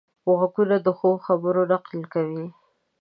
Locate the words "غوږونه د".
0.37-0.87